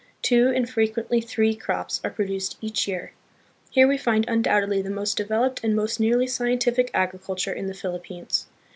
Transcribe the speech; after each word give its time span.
Two 0.23 0.47
and 0.49 0.67
frequently 0.67 1.21
three 1.21 1.53
crops 1.55 2.01
are 2.03 2.09
produced 2.09 2.57
each 2.59 2.87
year. 2.87 3.11
Here 3.69 3.87
we 3.87 3.99
find 3.99 4.27
un 4.27 4.41
doubtedly 4.41 4.81
the 4.83 4.89
most 4.89 5.15
developed 5.15 5.63
and 5.63 5.75
most 5.75 5.99
nearly 5.99 6.25
scientific 6.25 6.89
agriculture 6.91 7.53
in 7.53 7.67
the 7.67 7.75
Philippines. 7.75 8.47